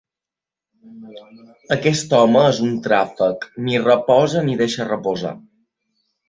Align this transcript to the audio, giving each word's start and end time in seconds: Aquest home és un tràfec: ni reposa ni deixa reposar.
Aquest 1.75 2.15
home 2.19 2.41
és 2.53 2.61
un 2.69 2.71
tràfec: 2.87 3.45
ni 3.67 3.77
reposa 3.85 4.43
ni 4.49 4.57
deixa 4.63 4.89
reposar. 4.91 5.37